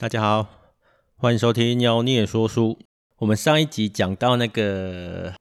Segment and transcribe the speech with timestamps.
[0.00, 0.48] 大家好，
[1.18, 2.78] 欢迎收听妖孽说书。
[3.18, 5.34] 我们上一集讲到那个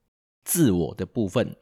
[0.43, 1.55] 自我的部分，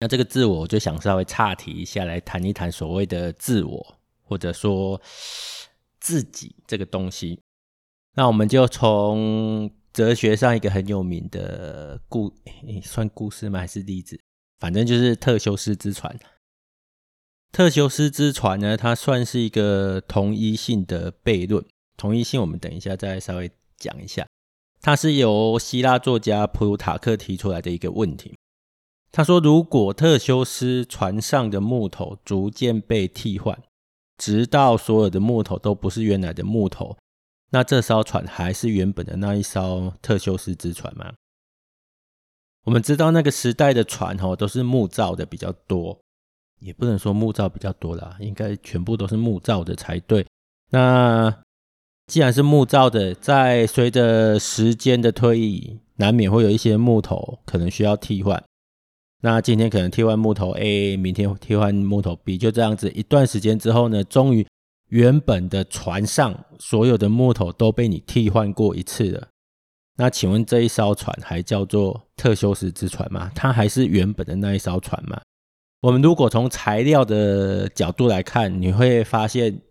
[0.00, 4.98] 那这个自我，我就想稍微岔题一下，来谈一谈所谓的自我，或者说
[6.00, 7.38] 自己这个东西。
[8.14, 12.32] 那我们就从哲学上一个很有名的故，
[12.82, 13.58] 算故事吗？
[13.58, 14.18] 还是例子？
[14.58, 16.18] 反正就是特修斯之船。
[17.52, 21.62] 特修斯之船呢，它算是一个同一性的悖论。
[22.02, 24.26] 同一性，我们等一下再稍微讲一下。
[24.80, 28.36] 它是由希腊作家普鲁塔克提出来的一个问题。
[29.12, 33.56] 他说，如果特修斯船上的木头逐渐被替换，
[34.16, 36.96] 直到所有的木头都不是原来的木头，
[37.50, 41.12] 那这艘船还是原本的那一艘特修斯之船吗？
[42.64, 45.96] 我们知道那个时代的船哦，都是木造的比较多，
[46.58, 50.26] 也不能说木造比较多啦，应该全部都是木造的才对。
[50.70, 51.32] 那
[52.08, 58.42] 既然是木造的，在随着时间的推移，难免会有一些木头可能需要替换。
[59.22, 64.46] 那今天可能替换木头 A，明天替换木头 B，就这样子一段时间之后呢，终于
[64.88, 69.28] 原本的船上所有的木头都被你替换过一次了。
[69.96, 73.30] 那请问这一艘船还叫做特修斯之船吗？
[73.34, 75.20] 它还是原本的那一艘船吗？
[75.80, 79.62] 我们如果从材料的角度来看，你会发现。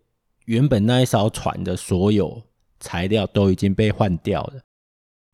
[0.46, 2.42] 原本那一艘船的所有
[2.80, 4.60] 材料都已经被换掉了，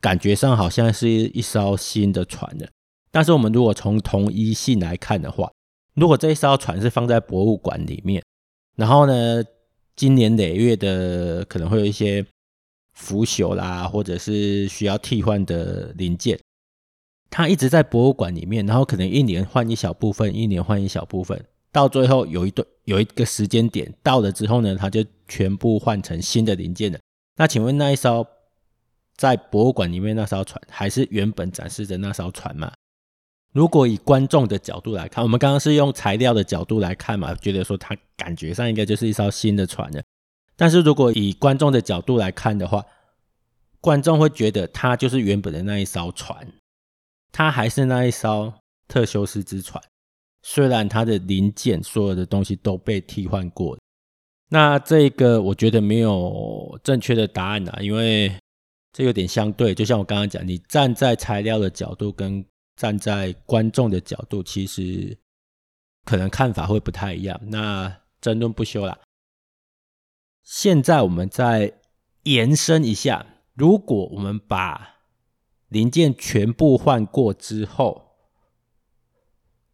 [0.01, 2.69] 感觉上好像是一艘新的船了。
[3.11, 5.51] 但是我们如果从同一性来看的话，
[5.95, 8.23] 如果这一艘船是放在博物馆里面，
[8.77, 9.43] 然后呢，
[9.97, 12.25] 今年累月的可能会有一些
[12.93, 16.39] 腐朽啦，或者是需要替换的零件，
[17.31, 21.43] 它一直在博物馆里面，然后可能一年换一小部分，一年换一小部分。
[21.71, 26.99] 到最后有一段有一个时间点到了之后呢，它就全部换成新的零件了。
[27.37, 28.27] 那请问那一艘
[29.17, 32.73] 在博物馆里面那艘船，还是原本展示的那艘船吗？
[33.53, 40.03] 如果以观众的角度来看，我们刚刚是用材料的角度来看嘛，觉得说它感觉上应该就是一艘新的船了。
[40.57, 42.85] 但是如果以观众的角度来看的话，
[43.81, 46.53] 观众会觉得它就是原本的那一艘船，
[47.31, 48.53] 它还是那一艘
[48.87, 49.83] 特修斯之船。
[50.43, 53.79] 虽然它的零件所有的东西都被替换过，
[54.49, 58.33] 那这个我觉得没有正确的答案啊，因为
[58.93, 59.75] 这有点相对。
[59.75, 62.45] 就像我刚刚讲，你站在材料的角度跟
[62.77, 65.17] 站在观众的角度，其实
[66.05, 67.39] 可能看法会不太一样。
[67.49, 68.99] 那争论不休啦。
[70.43, 71.75] 现在我们再
[72.23, 74.97] 延伸一下，如果我们把
[75.69, 78.08] 零件全部换过之后，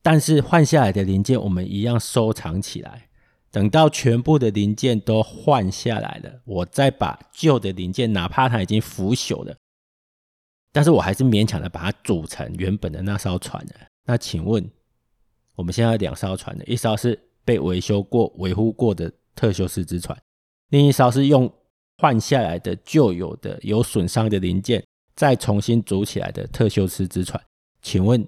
[0.04, 3.08] 但是换下来的零件，我们一样收藏起来。
[3.50, 9.56] 等到全部的零件都换下来了，我再把旧的零件，哪怕它已经腐朽了，
[10.72, 13.74] 但是我还是勉强的把它组成原本的那艘船的。
[14.04, 14.68] 那请问，
[15.54, 20.20] 我们现在两艘船的，一艘是被维修过、维护过的特修斯之船，
[20.68, 21.50] 另一艘是用
[21.96, 24.84] 换下来的旧有的有损伤的零件
[25.16, 27.42] 再重新组起来的特修斯之船。
[27.80, 28.26] 请问？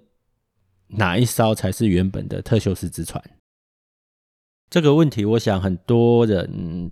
[0.88, 3.22] 哪一艘才是原本的特修斯之船？
[4.68, 6.90] 这个问题，我想很多人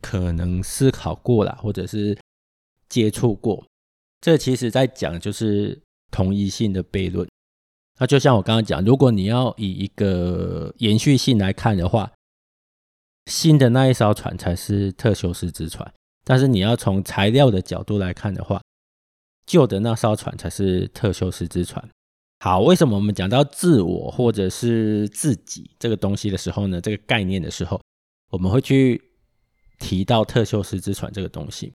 [0.00, 2.18] 可能思考过了，或者是
[2.88, 3.64] 接触过。
[4.20, 5.80] 这其实在讲就是
[6.10, 7.28] 同一性的悖论。
[7.98, 12.10] 那就像我刚刚讲，如果你要以一个延续性来看的话，
[13.26, 15.88] 新的那一艘船才是特修斯之船；
[16.24, 18.60] 但是你要从材料的角度来看的话，
[19.46, 21.88] 旧的那艘船才是特修斯之船。
[22.42, 26.80] 好，为什么我们讲到自我或者是自己这个东西的时候呢？
[26.80, 27.80] 这个概念的时候，
[28.30, 29.00] 我们会去
[29.78, 31.72] 提到特修斯之船这个东西。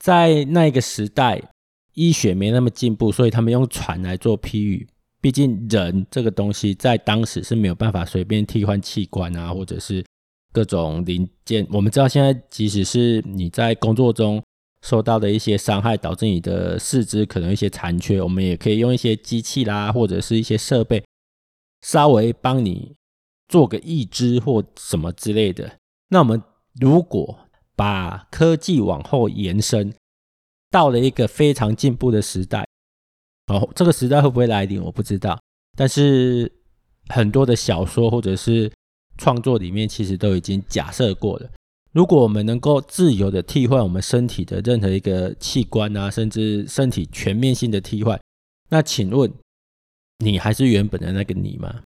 [0.00, 1.40] 在那个时代，
[1.92, 4.88] 医学没那么进步，所以他们用船来做譬喻。
[5.20, 10.04] 毕竟人这个东西在当时是没有办法随便替换器官啊，或者是
[10.52, 11.64] 各种零件。
[11.70, 14.42] 我们知道现在，即使是你在工作中。
[14.84, 21.02] 受到的一些伤害，导致你的四肢可能一些残缺，我们也可以用一些机器啦，或者是一些设备，
[21.80, 22.94] 稍微帮你
[23.48, 25.78] 做个义肢或什么之类的。
[26.08, 26.42] 那我们
[26.78, 27.38] 如果
[27.74, 29.90] 把科技往后延伸，
[30.70, 32.66] 到了一个非常进步的时代，
[33.46, 35.40] 哦，这个时代会不会来临，我不知道。
[35.78, 36.52] 但是
[37.08, 38.70] 很多的小说或者是
[39.16, 41.50] 创作里面，其实都已经假设过了。
[41.94, 48.20] 如果我们能够自由的替换我们身体的任何一个器官啊，甚至身体全面性的替换，
[48.68, 49.32] 那请问
[50.18, 51.82] 你还是原本的那个你吗？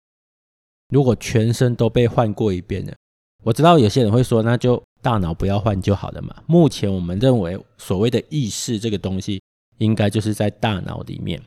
[0.90, 2.94] 如果全身都被换过一遍了，
[3.42, 6.36] 我知道有些人会说，那就大脑不要换就好了嘛。
[6.46, 9.42] 目前我们认为所谓的意识这个东西，
[9.78, 11.42] 应该就是在大脑里面。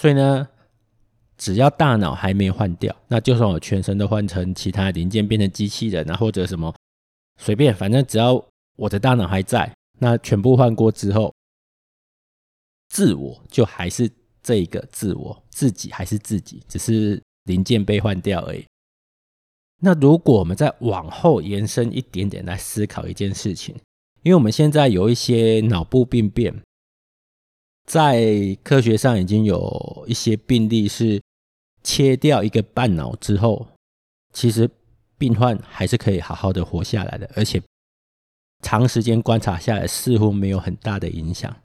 [0.00, 0.48] 所以呢，
[1.36, 6.74] 只要大脑还没换掉，那就算我全身都换成其他零件，变成机器人啊，或者什么
[7.42, 8.42] 随便，反正只要
[8.76, 11.34] 我的大脑还在，那全部换过之后，
[12.88, 14.08] 自我就还是
[14.44, 18.64] 这个自我，自己还是自己，只是零件被换掉而已。
[19.80, 23.74] 那如果我们再往后延伸一点点来思考一件事情，
[24.22, 26.54] 因为我们现在有一些脑部病变，
[27.88, 31.20] 在科学上已经有一些病例是
[31.82, 33.66] 切掉一个半脑之后，
[34.32, 34.70] 其实
[35.22, 37.62] 病患还是可以好好的活下来的，而且
[38.60, 41.56] 长时间观察下来似乎没有很大的影响。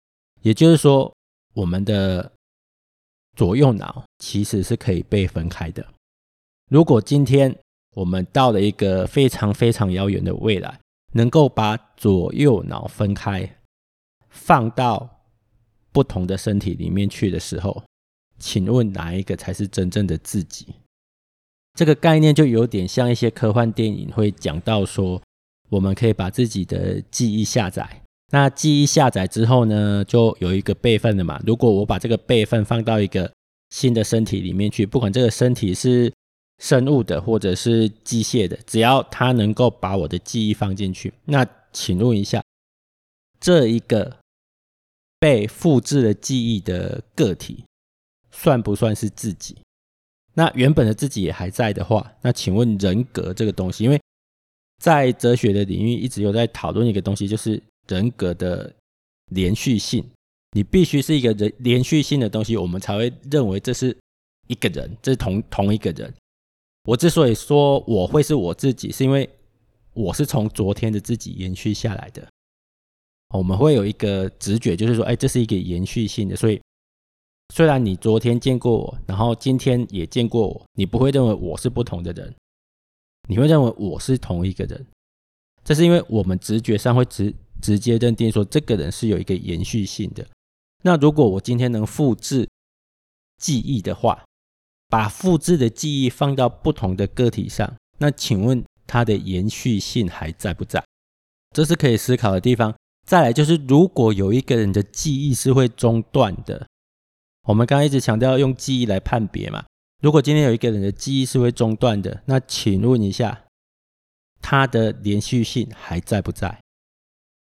[0.43, 1.11] 也就是说，
[1.55, 2.31] 我们的
[3.35, 5.83] 左右脑其实是可以被分开的。
[6.69, 7.57] 如果今天
[7.95, 10.79] 我们到了一个非常非常遥远的未来，
[11.13, 13.57] 能够把左右脑分开，
[14.29, 15.09] 放到
[15.91, 17.83] 不同的身体里面去的时候，
[18.37, 20.75] 请问哪一个才是真正的自己？
[21.77, 25.21] 这个概念就有点像一些科幻电影会讲到说，
[25.69, 28.01] 我们可以把自己的记忆下载。
[28.31, 31.39] 那记忆下载之后呢，就有一个备份了嘛。
[31.45, 33.31] 如果我把这个备份放到一个
[33.69, 36.11] 新的身体里面去，不管这个身体是
[36.57, 42.41] 生物的或者是机械的，只要它能够把我的记忆放进去，那请问一下，
[43.39, 44.17] 这一个
[45.19, 47.65] 被复制了记忆的个体，
[48.31, 49.55] 算不算是自己？
[50.37, 53.99] 那原本的自己也还在的话，那请问人格这个东西，因为
[54.77, 58.71] 在哲学的领域一直有在讨论一个东西，就是人格的
[59.31, 60.05] 连续性。
[60.51, 63.97] 你必须是一个人连续性的东西，我们才会认为这是
[64.45, 66.13] 一个人，这是同同一个人。
[66.83, 69.27] 我之所以说我会是我自己，是因为
[69.93, 72.23] 我是从昨天的自己延续下来的。
[73.33, 76.35] 我们会有一个直觉，就是说，哎，这是一个延续性的。
[76.35, 76.61] 所以，
[77.53, 82.33] 虽然你昨天见过我，然后今天也见过我，你不会认为我是不同的人，
[83.27, 84.85] 你会认为我是同一个人。
[85.63, 90.25] 这是因为我们直觉上会直直接认定说，这个人是有一个延续性的。
[90.83, 92.47] 那如果我今天能复制
[93.37, 94.23] 记忆的话，
[94.87, 100.83] 把复制的记忆放到不同的个体上，那请问它的延续性还在不在？
[101.55, 102.73] 这是可以思考的地方。
[103.05, 106.67] 再来就是，如果有一个人的记忆是会中断的，
[107.47, 109.65] 我们刚刚一直强调用记忆来判别嘛。
[110.01, 113.45] 如果今天有一个人的记忆是会中断的，那请问一下，
[114.41, 116.59] 他的连续性还在不在？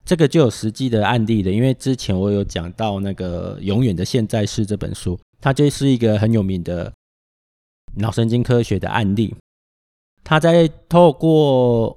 [0.07, 6.93] 这个就有实际的案例了，因为之前我有讲到那个《永远的现在式》这本书，它就是一个很有名的。
[7.95, 9.35] 脑神经科学的案例，
[10.23, 11.97] 他在透过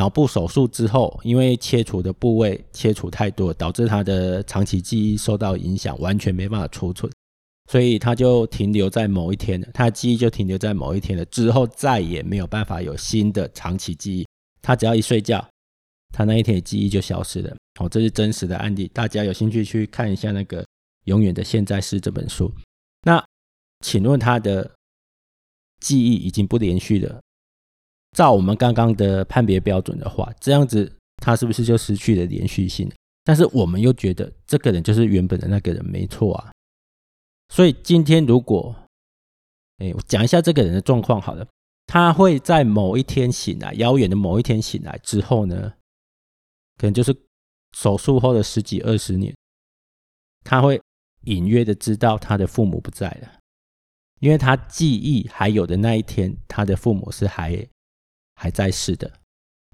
[0.00, 7.12] 脑部手术之后，因为切除的部位切除太多，导致他的长期记忆受到影响，完全没办法储存，
[7.70, 14.26] 所以他就停留在某一天了，他的记忆就停留在某一天了，之后再也没有办法有新的长期记忆。
[14.62, 15.46] 他只要一睡觉，
[16.14, 17.54] 他那一天的记忆就消失了。
[17.78, 20.62] 哦，这是真实的案例，大家有兴趣去看一下那个
[21.04, 22.50] 《永远的现在是》这本书。
[23.02, 23.22] 那。
[23.82, 24.70] 请问他的
[25.80, 27.18] 记忆已经不连续了？
[28.12, 32.90] 照我们刚刚的判别标准的话，这样子他是不是就失去了连续性？
[33.24, 36.52] 但是我们又觉得这个人就是原本的那个人，没错啊。
[37.48, 38.74] 所以今天如果，
[39.78, 41.46] 哎，我讲一下这个人的状况好了。
[41.86, 45.72] 他会在某一天醒来，遥远的某一天醒来之后呢，
[46.76, 47.12] 可能就是
[47.76, 49.34] 手术后的十几二十年，
[50.44, 50.80] 他会
[51.24, 53.28] 隐约的知道他的父母不在了。
[54.20, 57.66] 因为他记忆还有的那一天，他的父母是还
[58.40, 59.12] 还在世的。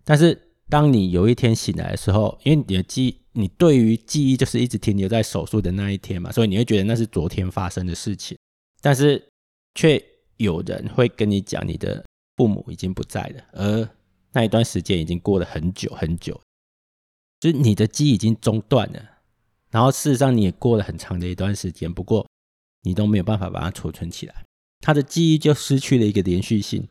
[0.05, 8.37] 但是当你有一天醒来的时候，因为你的记，你对于记忆就是一直停留在手术的那一天嘛，所以你会觉得那是昨天发生的事情。
[8.81, 9.25] 但是
[9.75, 10.03] 却
[10.37, 12.05] 有人会跟你讲，你的
[12.37, 13.89] 父母已经不在了，而
[14.33, 16.41] 那一段时间已经过了很久很久，
[17.39, 19.01] 就是你的记忆已经中断了。
[19.71, 22.27] 然后事实上你也过了很长的一段时间，不过。
[22.83, 24.45] 你都没有办法把它储存起来，
[24.79, 26.89] 他的记忆就失去了一个连续性，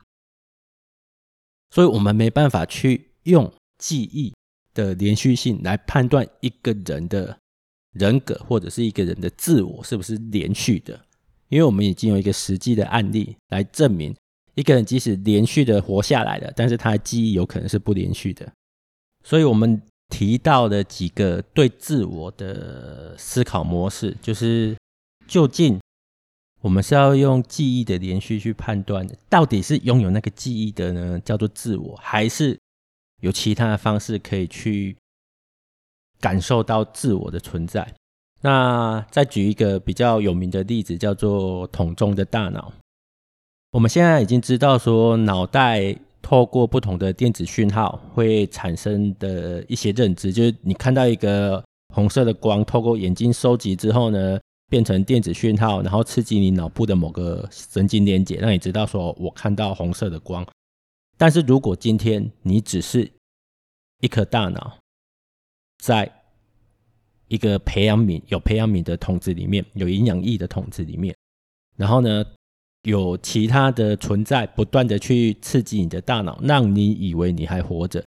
[1.75, 4.33] 所以我们没办法去用记忆
[4.73, 7.37] 的连续性来判断一个人的
[7.91, 10.97] 人格或者是一个人的自我是不是连续的，
[11.49, 14.15] 因为我们已经有一个实际的案例来证明，
[14.53, 18.49] 一个人即使连续的活下来了，但是他的记忆有可能是不连续的，
[19.25, 24.77] 所以我们提到的几个对自我的思考模式，就是
[25.27, 25.77] 究竟。
[26.65, 32.59] 我们是要用记忆的连续去判断，到底是拥有那个记忆的呢，叫做自我，还是
[33.21, 34.97] 有其他的方式可以去
[36.19, 37.87] 感受到自我的存在。
[38.41, 42.73] 那再举一个比较有名的例子，叫做桶中的大脑。
[43.73, 60.45] 我们现在已经知道说，脑袋透过不同的电子讯号会产生的一些认知，就是你看到一个红色的光，透过眼睛收集之后呢，变成电子讯号，然后刺激你脑部的某个神经连接，让你知道说我看到红色的光。
[61.17, 63.09] 但是如果今天你只是
[64.01, 64.77] 一颗大脑，
[65.77, 66.11] 在
[67.27, 71.15] 一个培养皿有培养皿的桶子里面，有营养液的桶子里面，
[71.77, 72.25] 然后呢，
[72.83, 78.03] 有其他的存在不断的去刺激你的大脑，让你以为你还活着。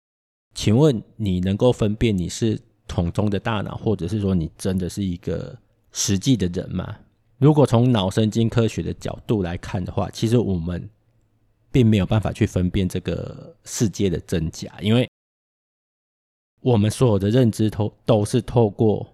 [0.54, 5.58] 请问你能够分辨你是桶中的大脑，或者是说你真的是一个
[5.98, 6.96] 实际的人嘛？
[7.40, 10.88] 如果从脑神经科学的角度来看的话，其实我们
[11.72, 15.10] 并没有办法去分辨这个世界的真假，因为。
[16.60, 19.08] 我们所有的认知都都是透过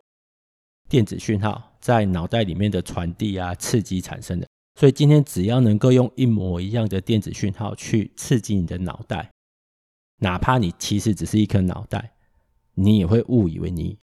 [0.90, 4.48] 电子讯号在脑袋里面的传递啊、刺激产生的。
[4.80, 9.30] 所以今天只要能够用一模一样的电子讯号去刺激你的脑袋，
[10.20, 12.14] 哪怕你其实只是一颗脑袋，
[12.74, 14.00] 你也会误以为你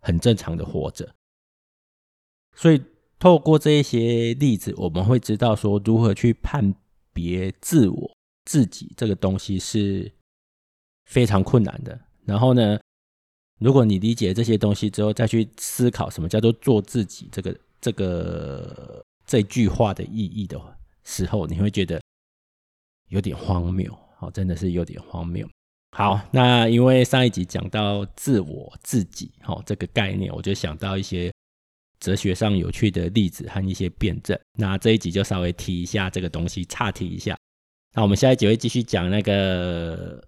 [0.00, 1.12] 很正常的活着。
[2.54, 2.82] 所以
[3.18, 6.74] 透过这一些例子，我们会知道说如何去判
[7.12, 10.10] 别自我、自己这个东西是
[11.06, 11.98] 非常困难的。
[12.24, 12.78] 然后呢，
[13.60, 20.60] 如果你理解这些东西之后，再去思考什么叫做做自己这个这个这句话的意义的
[21.02, 22.00] 时候，你会觉得
[23.08, 25.48] 有点荒谬，好，真的是有点荒谬。
[25.96, 31.32] 好，那因为上一集讲到自我自己，好，这个概念，我就想到一些
[32.00, 34.38] 哲学上有趣的例子和一些辩证。
[34.58, 37.36] 那这一集就稍微提一下这个东西，岔提一下。
[37.94, 40.22] 那我们下一集会继续讲那个。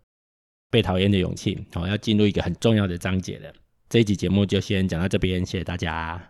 [0.68, 3.50] 被讨厌的勇气，好，要进入一个很重要的章节了。
[3.88, 6.20] 这一集节目就先讲到这边，谢谢大家。